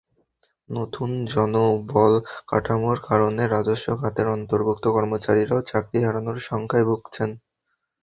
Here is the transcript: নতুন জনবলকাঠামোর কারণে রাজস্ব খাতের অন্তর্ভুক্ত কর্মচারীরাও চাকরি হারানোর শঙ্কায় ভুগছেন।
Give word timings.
নতুন 0.69 1.09
জনবলকাঠামোর 1.33 2.97
কারণে 3.07 3.43
রাজস্ব 3.47 3.87
খাতের 3.99 4.27
অন্তর্ভুক্ত 4.29 4.85
কর্মচারীরাও 4.95 5.67
চাকরি 5.69 5.99
হারানোর 6.03 6.37
শঙ্কায় 6.47 6.85
ভুগছেন। 6.89 7.29